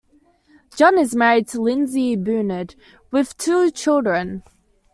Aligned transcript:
John 0.75 0.97
is 0.97 1.13
married 1.15 1.47
to 1.49 1.61
Lindsay 1.61 2.17
Benaud 2.17 2.73
with 3.11 3.37
two 3.37 3.69
children. 3.69 4.41